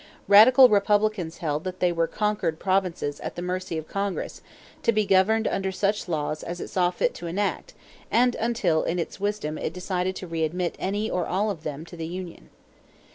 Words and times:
Radical 0.27 0.67
Republicans 0.67 1.37
held 1.45 1.63
that 1.63 1.79
they 1.79 1.91
were 1.91 2.07
"conquered 2.07 2.57
provinces" 2.57 3.19
at 3.19 3.35
the 3.35 3.41
mercy 3.43 3.77
of 3.77 3.87
Congress, 3.87 4.41
to 4.81 4.91
be 4.91 5.05
governed 5.05 5.47
under 5.47 5.71
such 5.71 6.07
laws 6.07 6.41
as 6.41 6.59
it 6.59 6.69
saw 6.71 6.89
fit 6.89 7.13
to 7.13 7.27
enact 7.27 7.75
and 8.09 8.33
until 8.33 8.81
in 8.81 8.97
its 8.97 9.19
wisdom 9.19 9.59
it 9.59 9.73
decided 9.73 10.15
to 10.15 10.25
readmit 10.27 10.73
any 10.79 11.07
or 11.07 11.27
all 11.27 11.51
of 11.51 11.61
them 11.61 11.85
to 11.85 11.95
the 11.95 12.07
union. 12.07 12.49